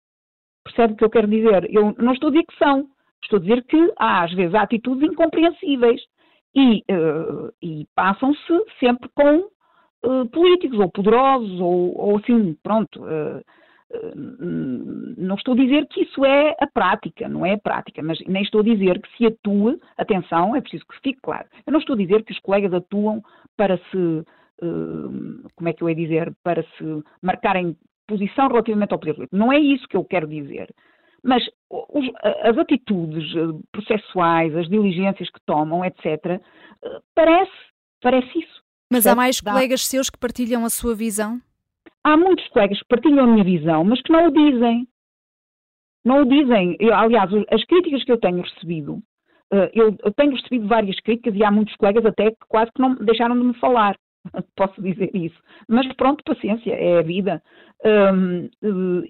Percebe 0.65 0.93
o 0.93 0.97
que 0.97 1.05
eu 1.05 1.11
quero 1.11 1.27
dizer? 1.27 1.67
Eu 1.71 1.95
não 1.99 2.13
estou 2.13 2.29
a 2.29 2.33
dizer 2.33 2.45
que 2.45 2.59
são, 2.59 2.89
estou 3.23 3.39
a 3.39 3.43
dizer 3.43 3.65
que 3.65 3.93
há, 3.99 4.25
às 4.25 4.33
vezes, 4.35 4.55
há 4.55 4.63
atitudes 4.63 5.11
incompreensíveis 5.11 6.01
e, 6.55 6.85
uh, 6.91 7.53
e 7.63 7.87
passam-se 7.95 8.65
sempre 8.79 9.09
com 9.15 9.49
uh, 10.05 10.29
políticos 10.31 10.79
ou 10.79 10.91
poderosos 10.91 11.61
ou, 11.61 11.97
ou 11.99 12.19
assim, 12.19 12.57
pronto. 12.63 13.03
Uh, 13.03 13.43
não 15.17 15.35
estou 15.35 15.55
a 15.55 15.57
dizer 15.57 15.87
que 15.87 16.03
isso 16.03 16.23
é 16.23 16.55
a 16.61 16.67
prática, 16.67 17.27
não 17.27 17.47
é 17.47 17.55
a 17.55 17.59
prática, 17.59 18.03
mas 18.03 18.19
nem 18.27 18.43
estou 18.43 18.61
a 18.61 18.65
dizer 18.65 19.01
que 19.01 19.17
se 19.17 19.25
atue, 19.25 19.81
atenção, 19.97 20.55
é 20.55 20.61
preciso 20.61 20.85
que 20.87 21.01
fique 21.01 21.19
claro. 21.23 21.49
Eu 21.67 21.73
não 21.73 21.81
estou 21.81 21.95
a 21.95 21.99
dizer 21.99 22.23
que 22.23 22.33
os 22.33 22.39
colegas 22.41 22.75
atuam 22.75 23.23
para 23.57 23.79
se, 23.79 24.25
como 25.57 25.69
é 25.71 25.73
que 25.73 25.83
eu 25.83 25.89
ia 25.89 25.95
dizer, 25.95 26.37
para 26.45 26.63
se 26.63 27.03
marcarem 27.23 27.75
posição 28.09 28.49
relativamente 28.49 28.93
ao 28.93 28.99
poder 28.99 29.15
político. 29.15 29.37
Não 29.37 29.53
é 29.53 29.59
isso 29.61 29.87
que 29.87 29.97
eu 29.97 30.05
quero 30.05 30.27
dizer. 30.27 30.75
Mas 31.23 31.45
os, 31.71 32.07
as 32.43 32.57
atitudes 32.57 33.25
eh, 33.37 33.61
processuais, 33.71 34.57
as 34.57 34.69
diligências 34.69 35.29
que 35.31 35.41
tomam, 35.45 35.85
etc., 35.85 36.07
eh, 36.07 36.41
parece, 37.15 37.53
parece 38.01 38.39
isso. 38.39 38.63
Mas 38.91 39.07
há 39.07 39.15
mais 39.15 39.41
colegas 39.41 39.87
seus 39.87 40.09
que 40.09 40.19
partilham 40.19 40.65
a 40.65 40.71
sua 40.71 40.95
visão? 40.95 41.41
Há 42.03 42.17
muitos 42.17 42.47
colegas 42.49 42.79
que 42.79 42.89
partilham 42.89 43.25
a 43.25 43.27
minha 43.27 43.45
visão, 43.45 43.85
mas 43.85 44.01
que 44.01 44.11
não 44.11 44.29
o 44.29 44.31
dizem. 44.31 44.89
Não 46.05 46.23
o 46.23 46.25
dizem. 46.25 46.77
Eu, 46.81 46.95
aliás, 46.95 47.31
as 47.51 47.65
críticas 47.65 48.03
que 48.05 48.13
eu 48.13 48.19
tenho 48.19 48.41
recebido, 48.41 49.03
eh, 49.53 49.71
eu, 49.75 49.97
eu 50.03 50.13
tenho 50.15 50.35
recebido 50.35 50.67
várias 50.67 50.99
críticas 51.01 51.35
e 51.35 51.45
há 51.45 51.51
muitos 51.51 51.77
colegas 51.77 52.07
até 52.07 52.31
que 52.31 52.47
quase 52.49 52.71
que 52.73 52.81
não 52.81 52.95
deixaram 52.95 53.39
de 53.39 53.45
me 53.45 53.55
falar. 53.55 53.97
posso 54.57 54.81
dizer 54.83 55.11
isso. 55.15 55.37
Mas 55.69 55.87
pronto, 55.95 56.23
paciência, 56.25 56.73
é 56.73 56.99
a 56.99 57.03
vida. 57.03 57.43
Um, 57.85 58.49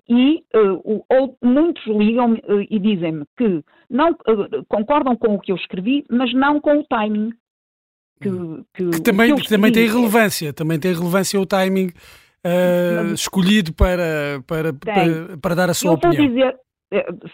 e 0.08 0.42
uh, 0.54 1.04
ou, 1.08 1.36
muitos 1.42 1.84
ligam 1.86 2.34
uh, 2.34 2.66
e 2.68 2.78
dizem-me 2.78 3.24
que 3.36 3.62
não 3.88 4.10
uh, 4.10 4.64
concordam 4.68 5.16
com 5.16 5.34
o 5.34 5.40
que 5.40 5.52
eu 5.52 5.56
escrevi, 5.56 6.04
mas 6.10 6.32
não 6.34 6.60
com 6.60 6.78
o 6.78 6.84
timing. 6.84 7.30
Que, 8.20 8.28
hum. 8.28 8.64
que, 8.74 8.90
que 8.90 9.02
também, 9.02 9.34
que 9.36 9.48
também 9.48 9.72
tem 9.72 9.86
relevância, 9.86 10.52
também 10.52 10.78
tem 10.78 10.92
relevância 10.92 11.40
o 11.40 11.46
timing 11.46 11.92
escolhido 13.14 13.74
para, 13.74 14.42
para, 14.46 14.72
para, 14.72 15.38
para, 15.38 15.54
dar 15.54 15.70
a 15.70 15.74
sua 15.74 15.90
eu 15.90 15.94
opinião. 15.94 16.28
Dizer, 16.28 16.56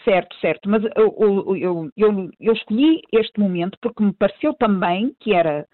Certo, 0.05 0.35
certo, 0.41 0.69
mas 0.69 0.83
eu, 0.97 1.15
eu, 1.57 1.91
eu, 1.97 2.31
eu, 2.41 2.53
escolhi 2.53 3.01
este 3.13 3.39
momento 3.39 3.79
porque 3.81 4.03
me 4.03 4.13
pareceu 4.13 4.53
também 4.55 5.15
que 5.21 5.33
era 5.33 5.61
eh, 5.61 5.67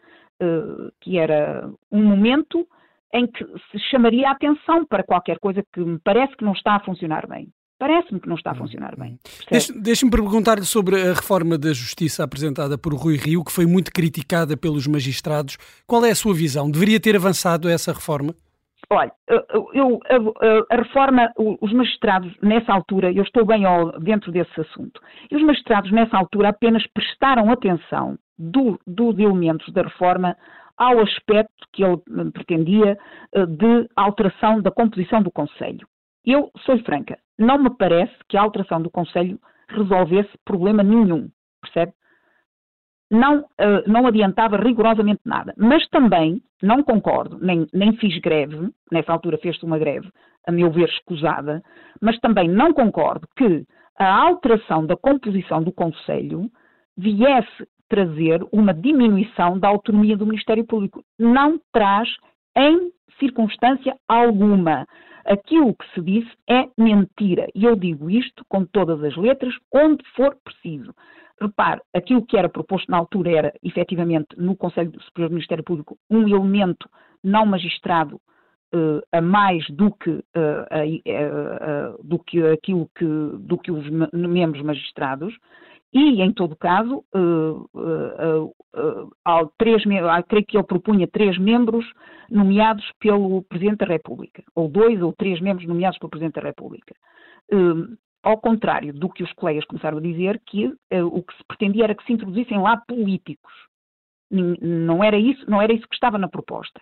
que 1.00 1.18
era 1.18 1.70
um 1.90 2.02
momento 2.02 2.66
em 3.12 3.26
que 3.26 3.44
se 3.70 3.78
chamaria 3.90 4.28
a 4.28 4.32
atenção 4.32 4.84
para 4.86 5.02
qualquer 5.02 5.38
coisa 5.38 5.64
que 5.72 5.80
me 5.80 5.98
parece 5.98 6.36
que 6.36 6.44
não 6.44 6.52
está 6.52 6.76
a 6.76 6.80
funcionar 6.80 7.26
bem. 7.26 7.48
Parece-me 7.78 8.20
que 8.20 8.28
não 8.28 8.36
está 8.36 8.50
a 8.50 8.54
funcionar 8.54 8.94
bem. 8.94 9.18
Deixe-me 9.76 10.10
perguntar-lhe 10.10 10.66
sobre 10.66 11.00
a 11.00 11.14
reforma 11.14 11.56
da 11.56 11.72
justiça 11.72 12.22
apresentada 12.22 12.76
por 12.76 12.92
Rui 12.94 13.16
Rio, 13.16 13.42
que 13.42 13.50
foi 13.50 13.64
muito 13.64 13.90
criticada 13.90 14.54
pelos 14.54 14.86
magistrados. 14.86 15.56
Qual 15.86 16.04
é 16.04 16.10
a 16.10 16.14
sua 16.14 16.34
visão? 16.34 16.70
Deveria 16.70 17.00
ter 17.00 17.16
avançado 17.16 17.70
essa 17.70 17.90
reforma? 17.90 18.34
Olha, 18.90 19.12
eu, 19.72 20.00
a, 20.08 20.74
a, 20.74 20.76
reforma, 20.76 21.32
os 21.36 21.72
magistrados, 21.72 22.32
nessa 22.42 22.72
altura, 22.72 23.12
eu 23.12 23.22
estou 23.22 23.44
bem 23.44 23.62
dentro 24.00 24.32
desse 24.32 24.60
assunto, 24.60 25.00
e 25.30 25.36
os 25.36 25.42
magistrados, 25.42 25.90
nessa 25.92 26.16
altura, 26.16 26.48
apenas 26.48 26.86
prestaram 26.88 27.50
atenção 27.50 28.18
do, 28.38 28.78
dos 28.86 29.18
elementos 29.18 29.72
da 29.72 29.82
reforma 29.82 30.36
ao 30.76 30.98
aspecto 31.00 31.66
que 31.72 31.84
ele 31.84 32.00
pretendia 32.32 32.98
eh, 33.34 33.46
de 33.46 33.88
alteração 33.94 34.62
da 34.62 34.70
composição 34.70 35.22
do 35.22 35.30
Conselho. 35.30 35.86
Eu 36.24 36.50
sou 36.64 36.78
franca, 36.80 37.18
não 37.38 37.58
me 37.58 37.70
parece 37.76 38.14
que 38.28 38.36
a 38.36 38.42
alteração 38.42 38.80
do 38.80 38.90
Conselho 38.90 39.38
resolvesse 39.68 40.30
problema 40.44 40.82
nenhum? 40.82 41.28
Não, 43.10 43.40
uh, 43.40 43.82
não 43.86 44.06
adiantava 44.06 44.56
rigorosamente 44.56 45.20
nada. 45.24 45.52
Mas 45.56 45.86
também 45.88 46.40
não 46.62 46.82
concordo, 46.82 47.38
nem, 47.40 47.66
nem 47.72 47.96
fiz 47.96 48.18
greve, 48.20 48.70
nessa 48.90 49.12
altura 49.12 49.38
fez-se 49.38 49.64
uma 49.64 49.78
greve, 49.78 50.08
a 50.46 50.52
meu 50.52 50.70
ver 50.70 50.88
escusada, 50.88 51.62
mas 52.00 52.18
também 52.20 52.48
não 52.48 52.72
concordo 52.72 53.26
que 53.36 53.64
a 53.98 54.14
alteração 54.14 54.86
da 54.86 54.96
composição 54.96 55.62
do 55.62 55.72
Conselho 55.72 56.50
viesse 56.96 57.66
trazer 57.88 58.40
uma 58.52 58.72
diminuição 58.72 59.58
da 59.58 59.68
autonomia 59.68 60.16
do 60.16 60.24
Ministério 60.24 60.64
Público. 60.64 61.02
Não 61.18 61.60
traz 61.72 62.08
em 62.56 62.92
circunstância 63.18 63.96
alguma. 64.08 64.86
Aquilo 65.24 65.74
que 65.74 65.94
se 65.94 66.00
disse 66.00 66.30
é 66.48 66.66
mentira. 66.78 67.46
E 67.54 67.64
eu 67.64 67.76
digo 67.76 68.08
isto 68.08 68.44
com 68.48 68.64
todas 68.64 69.02
as 69.02 69.16
letras, 69.16 69.54
onde 69.74 70.02
for 70.14 70.36
preciso. 70.42 70.94
Repare, 71.40 71.80
aquilo 71.94 72.24
que 72.24 72.36
era 72.36 72.48
proposto 72.48 72.90
na 72.90 72.98
altura 72.98 73.30
era, 73.30 73.54
efetivamente, 73.62 74.28
no 74.36 74.54
Conselho 74.54 74.92
Superior 75.02 75.30
do 75.30 75.34
Ministério 75.34 75.64
Público, 75.64 75.96
um 76.10 76.28
elemento 76.28 76.88
não 77.24 77.46
magistrado 77.46 78.20
uh, 78.74 79.00
a 79.10 79.20
mais 79.20 79.64
do 79.70 79.90
que, 79.92 80.10
uh, 80.10 80.22
uh, 80.36 82.04
do 82.04 82.18
que 82.18 82.42
aquilo 82.46 82.90
que, 82.94 83.06
do 83.06 83.56
que 83.56 83.72
os 83.72 83.88
membros 84.12 84.62
magistrados, 84.62 85.34
e, 85.92 86.22
em 86.22 86.32
todo 86.32 86.54
caso, 86.54 87.04
uh, 87.14 88.54
três, 89.58 89.82
creio 90.28 90.46
que 90.46 90.56
ele 90.56 90.64
propunha 90.64 91.08
três 91.08 91.36
membros 91.36 91.84
nomeados 92.30 92.84
pelo 93.00 93.42
Presidente 93.42 93.78
da 93.78 93.86
República, 93.86 94.44
ou 94.54 94.68
dois 94.68 95.02
ou 95.02 95.12
três 95.12 95.40
membros 95.40 95.66
nomeados 95.66 95.98
pelo 95.98 96.10
Presidente 96.10 96.34
da 96.34 96.42
República. 96.42 96.94
Ao 98.22 98.38
contrário 98.38 98.92
do 98.92 99.08
que 99.08 99.22
os 99.22 99.32
colegas 99.32 99.64
começaram 99.64 99.98
a 99.98 100.02
dizer, 100.02 100.40
que 100.46 100.66
o 100.92 101.22
que 101.22 101.36
se 101.36 101.44
pretendia 101.46 101.84
era 101.84 101.94
que 101.94 102.04
se 102.04 102.12
introduzissem 102.12 102.58
lá 102.58 102.76
políticos. 102.76 103.52
Não 104.30 105.02
era 105.02 105.18
isso, 105.18 105.48
não 105.50 105.60
era 105.60 105.72
isso 105.72 105.88
que 105.88 105.94
estava 105.94 106.18
na 106.18 106.28
proposta 106.28 106.80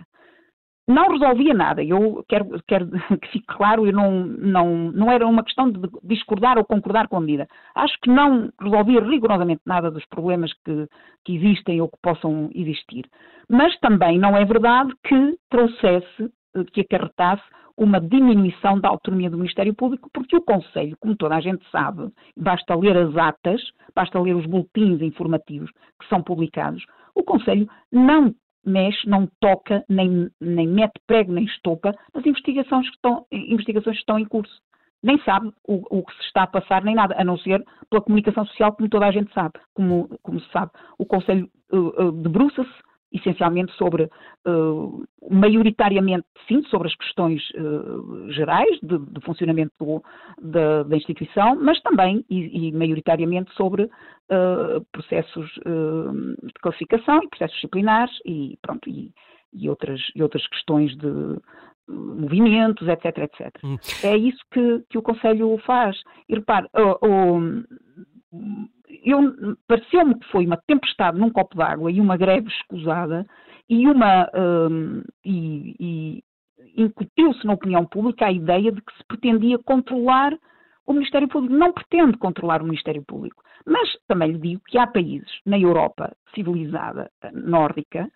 não 0.88 1.10
resolvia 1.10 1.52
nada. 1.52 1.84
Eu 1.84 2.24
quero, 2.26 2.48
quero 2.66 2.88
que 3.20 3.28
fique 3.28 3.46
claro, 3.46 3.86
eu 3.86 3.92
não, 3.92 4.24
não, 4.24 4.90
não 4.90 5.12
era 5.12 5.26
uma 5.26 5.44
questão 5.44 5.70
de 5.70 5.78
discordar 6.02 6.56
ou 6.56 6.64
concordar 6.64 7.06
com 7.08 7.18
a 7.18 7.20
medida. 7.20 7.46
Acho 7.74 7.94
que 8.00 8.10
não 8.10 8.50
resolvia 8.58 9.00
rigorosamente 9.00 9.60
nada 9.66 9.90
dos 9.90 10.04
problemas 10.06 10.50
que, 10.64 10.88
que 11.24 11.36
existem 11.36 11.80
ou 11.80 11.88
que 11.88 11.98
possam 12.02 12.50
existir. 12.54 13.04
Mas 13.48 13.78
também 13.80 14.18
não 14.18 14.34
é 14.34 14.44
verdade 14.46 14.92
que 15.04 15.36
trouxesse, 15.50 16.32
que 16.72 16.80
acarretasse 16.80 17.44
uma 17.78 18.00
diminuição 18.00 18.80
da 18.80 18.88
autonomia 18.88 19.30
do 19.30 19.38
Ministério 19.38 19.72
Público, 19.72 20.10
porque 20.12 20.36
o 20.36 20.42
Conselho, 20.42 20.96
como 20.98 21.16
toda 21.16 21.36
a 21.36 21.40
gente 21.40 21.64
sabe, 21.70 22.10
basta 22.36 22.74
ler 22.74 22.96
as 22.96 23.16
atas, 23.16 23.62
basta 23.94 24.20
ler 24.20 24.34
os 24.34 24.44
boletins 24.46 25.00
informativos 25.00 25.70
que 26.00 26.08
são 26.08 26.20
publicados, 26.20 26.84
o 27.14 27.22
Conselho 27.22 27.68
não 27.92 28.34
mexe, 28.66 29.08
não 29.08 29.28
toca, 29.40 29.84
nem, 29.88 30.28
nem 30.40 30.66
mete 30.66 31.00
prego, 31.06 31.32
nem 31.32 31.44
estopa 31.44 31.94
nas 32.12 32.26
investigações 32.26 32.88
que 32.88 32.96
estão, 32.96 33.24
investigações 33.32 33.96
que 33.96 34.02
estão 34.02 34.18
em 34.18 34.24
curso. 34.24 34.60
Nem 35.00 35.18
sabe 35.22 35.52
o, 35.66 35.98
o, 35.98 36.04
que 36.04 36.12
se 36.14 36.22
está 36.22 36.42
a 36.42 36.46
passar, 36.48 36.82
nem 36.82 36.94
nada, 36.94 37.14
a 37.16 37.24
não 37.24 37.38
ser 37.38 37.64
pela 37.88 38.02
comunicação 38.02 38.44
social, 38.46 38.72
como 38.72 38.88
toda 38.88 39.06
a 39.06 39.12
gente 39.12 39.32
sabe. 39.32 39.54
Como, 39.72 40.08
como 40.22 40.40
se 40.40 40.50
sabe, 40.50 40.72
o 40.98 41.06
Conselho 41.06 41.48
uh, 41.72 42.08
uh, 42.08 42.12
debruça-se 42.12 42.88
essencialmente 43.12 43.72
sobre, 43.72 44.04
uh, 44.46 45.04
maioritariamente, 45.30 46.26
sim, 46.46 46.62
sobre 46.64 46.88
as 46.88 46.94
questões 46.96 47.42
uh, 47.50 48.30
gerais 48.32 48.78
de, 48.82 48.98
de 48.98 49.20
funcionamento 49.22 49.72
do, 49.78 50.02
da, 50.40 50.82
da, 50.82 50.96
instituição, 50.96 51.56
mas 51.56 51.80
também 51.80 52.24
e, 52.28 52.68
e 52.68 52.72
maioritariamente 52.72 53.52
sobre 53.54 53.84
uh, 53.84 54.84
processos 54.92 55.48
de 55.48 56.52
classificação 56.60 57.22
e 57.22 57.28
processos 57.28 57.56
disciplinares 57.56 58.14
e, 58.24 58.58
pronto, 58.60 58.88
e, 58.88 59.12
e, 59.52 59.68
outras, 59.68 60.00
e 60.14 60.22
outras 60.22 60.46
questões 60.48 60.96
de 60.96 61.38
movimentos, 61.88 62.86
etc, 62.86 63.18
etc. 63.18 63.58
Hum. 63.64 63.78
É 64.04 64.16
isso 64.16 64.44
que, 64.52 64.84
que 64.90 64.98
o 64.98 65.02
Conselho 65.02 65.56
faz. 65.64 65.96
E 66.28 66.34
repare, 66.34 66.68
eu 66.74 66.98
pareceu-me 69.66 70.18
que 70.18 70.26
foi 70.28 70.46
uma 70.46 70.58
tempestade 70.66 71.18
num 71.18 71.30
copo 71.30 71.56
d'água 71.56 71.90
e 71.90 72.00
uma 72.00 72.16
greve 72.16 72.48
escusada 72.48 73.26
e 73.68 73.86
uma 73.86 74.28
um, 74.34 75.02
e, 75.24 75.74
e 75.78 76.24
incutiu-se 76.76 77.46
na 77.46 77.52
opinião 77.52 77.84
pública 77.84 78.26
a 78.26 78.32
ideia 78.32 78.72
de 78.72 78.80
que 78.80 78.96
se 78.96 79.04
pretendia 79.06 79.58
controlar 79.58 80.32
o 80.86 80.92
Ministério 80.92 81.28
Público. 81.28 81.54
Não 81.54 81.72
pretende 81.72 82.16
controlar 82.16 82.62
o 82.62 82.64
Ministério 82.64 83.04
Público. 83.06 83.42
Mas 83.66 83.88
também 84.06 84.32
lhe 84.32 84.38
digo 84.38 84.62
que 84.66 84.78
há 84.78 84.86
países 84.86 85.30
na 85.44 85.58
Europa 85.58 86.16
civilizada, 86.34 87.10
nórdica, 87.32 88.08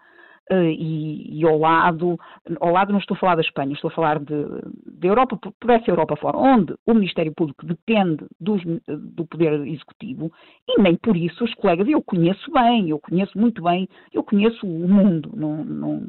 e, 0.52 1.40
e, 1.40 1.46
ao 1.46 1.58
lado, 1.58 2.18
ao 2.60 2.70
lado 2.70 2.92
não 2.92 2.98
estou 2.98 3.16
a 3.16 3.20
falar 3.20 3.34
da 3.36 3.42
Espanha, 3.42 3.72
estou 3.72 3.90
a 3.90 3.94
falar 3.94 4.18
de, 4.18 4.44
de 4.86 5.06
Europa, 5.06 5.38
por 5.58 5.70
essa 5.70 5.90
Europa 5.90 6.16
fora, 6.16 6.36
onde 6.36 6.74
o 6.86 6.94
Ministério 6.94 7.32
Público 7.34 7.66
depende 7.66 8.26
do 8.38 9.26
Poder 9.26 9.66
Executivo 9.66 10.32
e 10.68 10.80
nem 10.80 10.96
por 10.96 11.16
isso 11.16 11.44
os 11.44 11.54
colegas, 11.54 11.88
eu 11.88 12.02
conheço 12.02 12.50
bem, 12.50 12.90
eu 12.90 12.98
conheço 12.98 13.38
muito 13.38 13.62
bem, 13.62 13.88
eu 14.12 14.22
conheço 14.22 14.66
o 14.66 14.88
mundo, 14.88 15.30
não, 15.34 15.64
não, 15.64 16.06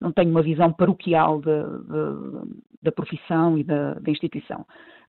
não 0.00 0.12
tenho 0.12 0.30
uma 0.30 0.42
visão 0.42 0.72
paroquial 0.72 1.40
da, 1.40 1.62
da, 1.62 2.42
da 2.82 2.92
profissão 2.92 3.58
e 3.58 3.64
da, 3.64 3.94
da 3.94 4.10
instituição 4.10 4.64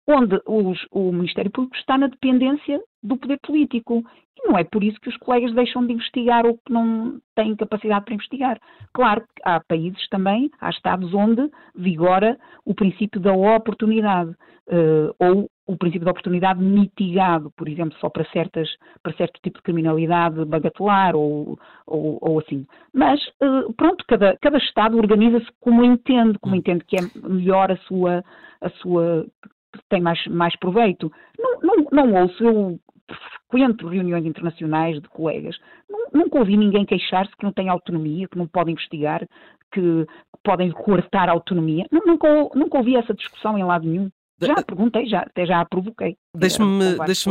onde 0.10 0.42
os, 0.46 0.80
o 0.92 1.12
Ministério 1.12 1.52
Público 1.52 1.76
está 1.76 1.98
na 1.98 2.08
dependência 2.08 2.82
do 3.04 3.16
poder 3.16 3.40
político. 3.44 4.04
Não 4.50 4.58
é 4.58 4.64
por 4.64 4.84
isso 4.84 5.00
que 5.00 5.10
os 5.10 5.18
colegas 5.18 5.54
deixam 5.54 5.86
de 5.86 5.94
investigar 5.94 6.44
ou 6.44 6.58
que 6.58 6.74
não 6.74 7.22
têm 7.36 7.56
capacidade 7.56 8.04
para 8.04 8.16
investigar. 8.16 8.60
Claro 8.94 9.22
que 9.22 9.42
há 9.46 9.60
países 9.60 10.10
também, 10.10 10.50
há 10.60 10.72
estados 10.72 11.14
onde 11.14 11.48
vigora 11.76 12.36
o 12.66 12.74
princípio 12.74 13.22
da 13.22 13.32
oportunidade, 13.32 14.32
uh, 14.32 15.14
ou 15.20 15.48
o 15.68 15.78
princípio 15.78 16.06
da 16.06 16.12
oportunidade 16.12 16.64
mitigado, 16.64 17.52
por 17.56 17.70
exemplo, 17.70 17.96
só 18.00 18.10
para, 18.10 18.26
certas, 18.32 18.68
para 19.04 19.14
certo 19.14 19.40
tipo 19.44 19.60
de 19.60 19.64
criminalidade 19.64 20.44
bagatelar 20.46 21.16
ou, 21.16 21.60
ou, 21.86 22.18
ou 22.20 22.40
assim. 22.40 22.66
Mas, 22.92 23.24
uh, 23.44 23.72
pronto, 23.78 24.04
cada, 24.08 24.36
cada 24.42 24.58
Estado 24.58 24.98
organiza-se 24.98 25.48
como 25.60 25.84
entende, 25.84 26.40
como 26.40 26.56
entende 26.56 26.84
que 26.86 26.96
é 26.96 27.02
melhor 27.30 27.72
a 27.72 27.78
sua, 27.78 28.24
a 28.62 28.70
sua 28.82 29.28
tem 29.90 30.02
mais, 30.02 30.26
mais 30.26 30.58
proveito. 30.58 31.12
Não, 31.38 31.60
não, 31.62 31.88
não 31.92 32.24
ouço, 32.24 32.44
eu 32.44 32.80
frequento 33.50 33.88
reuniões 33.88 34.26
internacionais 34.26 35.02
de 35.02 35.10
colegas, 35.10 35.58
nunca 36.14 36.40
ouvi 36.40 36.56
ninguém 36.56 36.86
queixar-se 36.86 37.36
que 37.36 37.44
não 37.44 37.52
tem 37.52 37.68
autonomia, 37.68 38.28
que 38.28 38.38
não 38.38 38.48
pode 38.48 38.72
investigar, 38.72 39.28
que 39.72 40.06
podem 40.44 40.72
cortar 40.72 41.30
a 41.30 41.34
autonomia. 41.34 41.86
Nunca, 41.92 42.28
nunca 42.56 42.78
ouvi 42.78 42.96
essa 42.96 43.14
discussão 43.14 43.58
em 43.58 43.64
lado 43.64 43.88
nenhum. 43.88 44.10
Já 44.48 44.64
perguntei, 44.64 45.06
já, 45.08 45.20
até 45.22 45.46
já 45.46 45.62
a 45.62 45.66
provoquei. 45.66 46.16
Deixe-me 46.36 46.98
deixe 47.06 47.30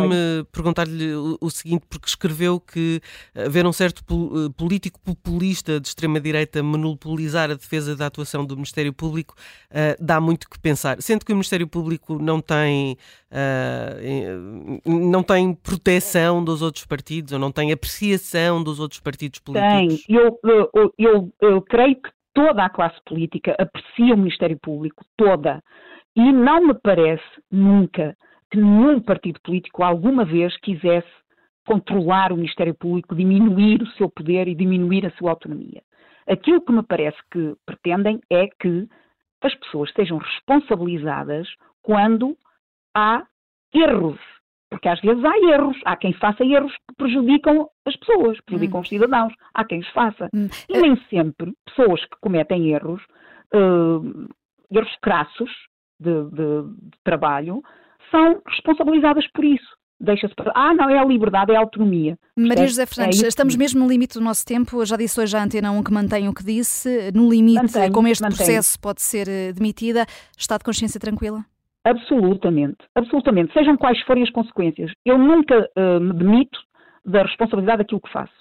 perguntar-lhe 0.53 1.15
o, 1.15 1.39
o, 1.41 1.51
seguinte, 1.51 1.85
porque 1.89 2.09
escreveu 2.09 2.61
que 2.61 3.01
haver 3.35 3.67
um 3.67 3.73
certo 3.73 4.03
eh, 4.03 4.53
político 4.57 5.01
populista 5.01 5.81
de 5.81 5.89
extrema-direita 5.89 6.63
monopolizar 6.63 7.51
a 7.51 7.55
defesa 7.55 7.97
da 7.97 8.07
atuação 8.07 8.45
do 8.45 8.57
Ministério 8.57 8.93
Público 8.93 9.35
uh, 9.71 10.05
dá 10.05 10.21
muito 10.21 10.49
que 10.49 10.59
pensar. 10.59 11.01
Sendo 11.01 11.25
que 11.25 11.33
o 11.33 11.37
Ministério 11.37 11.67
Público 11.67 12.19
não 12.19 12.41
tem, 12.41 12.97
uh, 13.31 14.81
não 14.85 15.23
tem 15.23 15.55
proteção 15.55 16.45
dos 16.45 16.61
outros 16.61 16.85
partidos, 16.85 17.33
ou 17.33 17.39
não 17.39 17.53
tem 17.53 17.73
apreciação 17.73 18.63
dos 18.63 18.81
outros 18.81 19.01
partidos 19.01 19.41
políticos. 19.41 20.05
Tem. 20.07 20.17
Eu, 20.17 20.39
eu, 20.45 20.95
eu, 20.99 21.33
eu 21.41 21.63
creio 21.63 21.97
que 21.97 22.11
toda 22.35 22.65
a 22.65 22.71
classe 22.71 22.97
política 23.05 23.57
aprecia 23.59 24.15
o 24.15 24.19
Ministério 24.19 24.59
Público, 24.61 25.05
toda. 25.17 25.63
E 26.19 26.33
não 26.33 26.67
me 26.67 26.75
parece 26.75 27.23
nunca 27.49 28.17
que 28.51 28.59
nenhum 28.59 29.01
partido 29.01 29.39
político 29.41 29.85
alguma 29.85 30.25
vez 30.25 30.57
quisesse 30.57 31.07
controlar 31.65 32.33
o 32.33 32.37
Ministério 32.37 32.75
Público, 32.75 33.15
diminuir 33.15 33.81
o 33.83 33.87
seu 33.93 34.11
poder 34.11 34.49
e 34.49 34.55
diminuir 34.57 35.07
a 35.07 35.13
sua 35.13 35.31
autonomia. 35.31 35.81
Aquilo 36.29 36.61
que 36.61 36.73
me 36.73 36.83
parece 36.83 37.17
que 37.31 37.55
pretendem 37.65 38.21
é 38.29 38.49
que 38.49 38.89
as 39.43 39.55
pessoas 39.55 39.93
sejam 39.93 40.19
responsabilizadas 40.19 41.47
quando 41.83 42.37
há 42.97 43.25
erros. 43.73 44.19
Porque 44.71 44.89
às 44.89 45.01
vezes 45.01 45.25
há 45.25 45.39
erros, 45.39 45.77
há 45.85 45.97
quem 45.97 46.13
faça 46.15 46.45
erros 46.45 46.73
que 46.73 46.97
prejudicam 46.97 47.69
as 47.87 47.95
pessoas, 47.95 48.41
prejudicam 48.41 48.79
hum. 48.79 48.83
os 48.83 48.89
cidadãos, 48.89 49.33
há 49.55 49.65
quem 49.65 49.79
os 49.79 49.89
faça. 49.91 50.29
Hum. 50.35 50.49
E 50.69 50.81
nem 50.81 50.97
sempre 51.05 51.53
pessoas 51.65 52.05
que 52.07 52.17
cometem 52.21 52.71
erros 52.71 53.01
uh, 53.55 54.29
erros 54.69 54.97
crassos 55.01 55.68
de, 55.99 56.25
de, 56.31 56.63
de 56.91 56.99
trabalho, 57.05 57.63
são 58.11 58.41
responsabilizadas 58.47 59.27
por 59.33 59.45
isso 59.45 59.79
deixa-se 60.01 60.35
para. 60.35 60.53
Ah, 60.55 60.73
não, 60.75 60.89
é 60.89 60.99
a 60.99 61.05
liberdade, 61.05 61.53
é 61.53 61.57
a 61.57 61.61
autonomia. 61.61 62.17
Maria 62.37 62.67
José 62.67 62.87
Fernandes, 62.87 63.23
é 63.23 63.29
estamos 63.29 63.57
mesmo 63.57 63.81
no 63.81 63.89
limite 63.89 64.19
do 64.19 64.25
nosso 64.25 64.45
tempo. 64.45 64.85
Já 64.85 64.97
disse 64.97 65.21
hoje 65.21 65.37
à 65.37 65.43
Antena 65.43 65.71
1 65.73 65.83
que 65.83 65.93
mantém 65.93 66.29
o 66.29 66.35
que 66.35 66.45
disse. 66.45 67.11
No 67.15 67.29
limite, 67.29 67.63
mantenho, 67.63 67.93
como 67.93 68.09
este 68.09 68.23
mantenho. 68.23 68.39
processo 68.39 68.81
pode 68.81 69.03
ser 69.03 69.29
eh, 69.29 69.53
demitida, 69.53 70.07
está 70.37 70.57
de 70.57 70.65
consciência 70.65 71.01
tranquila? 71.01 71.45
Absolutamente, 71.85 72.79
absolutamente. 72.95 73.53
Sejam 73.53 73.77
quais 73.77 74.01
forem 74.03 74.23
as 74.23 74.31
consequências. 74.31 74.93
Eu 75.05 75.17
nunca 75.17 75.69
uh, 75.77 76.01
me 76.01 76.13
demito 76.13 76.59
da 77.05 77.23
responsabilidade 77.23 77.79
daquilo 77.79 78.01
que 78.01 78.13
faço. 78.13 78.33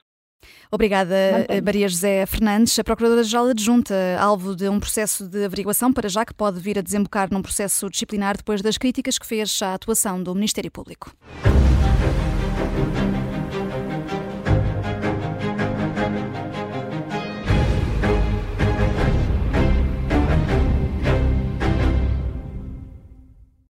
Obrigada, 0.71 1.15
Mantenho. 1.31 1.63
Maria 1.63 1.87
José 1.87 2.25
Fernandes, 2.25 2.77
a 2.77 2.83
Procuradora-Geral 2.83 3.47
Adjunta, 3.47 3.95
alvo 4.19 4.55
de 4.55 4.67
um 4.67 4.79
processo 4.79 5.27
de 5.27 5.45
averiguação 5.45 5.93
para 5.93 6.09
já 6.09 6.25
que 6.25 6.33
pode 6.33 6.59
vir 6.59 6.77
a 6.77 6.81
desembocar 6.81 7.29
num 7.31 7.41
processo 7.41 7.89
disciplinar 7.89 8.37
depois 8.37 8.61
das 8.61 8.77
críticas 8.77 9.17
que 9.17 9.25
fez 9.25 9.61
à 9.61 9.73
atuação 9.73 10.21
do 10.21 10.33
Ministério 10.35 10.71
Público. 10.71 11.11